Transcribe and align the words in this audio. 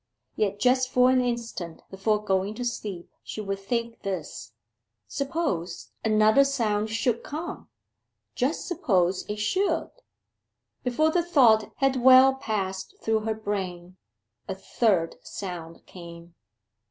Yet 0.35 0.59
just 0.59 0.89
for 0.89 1.11
an 1.11 1.21
instant 1.21 1.83
before 1.91 2.23
going 2.25 2.55
to 2.55 2.65
sleep 2.65 3.11
she 3.23 3.39
would 3.39 3.59
think 3.59 4.01
this 4.01 4.51
suppose 5.07 5.91
another 6.03 6.43
sound 6.43 6.89
should 6.89 7.21
come 7.23 7.69
just 8.33 8.67
suppose 8.67 9.25
it 9.29 9.37
should! 9.37 9.91
Before 10.83 11.11
the 11.11 11.21
thought 11.21 11.71
had 11.75 11.97
well 12.01 12.33
passed 12.33 12.95
through 12.99 13.19
her 13.19 13.35
brain, 13.35 13.97
a 14.47 14.55
third 14.55 15.17
sound 15.21 15.85
came. 15.85 16.33